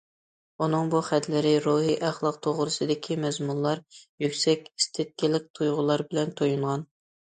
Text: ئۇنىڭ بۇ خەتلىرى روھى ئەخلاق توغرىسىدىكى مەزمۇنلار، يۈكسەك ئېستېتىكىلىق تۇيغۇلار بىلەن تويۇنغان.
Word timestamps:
ئۇنىڭ 0.63 0.87
بۇ 0.93 1.01
خەتلىرى 1.09 1.51
روھى 1.65 1.99
ئەخلاق 2.09 2.41
توغرىسىدىكى 2.49 3.21
مەزمۇنلار، 3.29 3.85
يۈكسەك 4.27 4.69
ئېستېتىكىلىق 4.75 5.51
تۇيغۇلار 5.57 6.09
بىلەن 6.13 6.39
تويۇنغان. 6.43 6.93